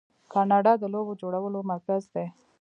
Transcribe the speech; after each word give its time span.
کاناډا 0.33 0.73
د 0.79 0.83
لوبو 0.93 1.13
جوړولو 1.21 1.59
مرکز 1.71 2.03
دی. 2.13 2.25